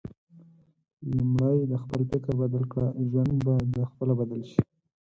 [1.15, 4.61] لومړی د خپل فکر بدل کړه، ژوند به د خپله بدل شي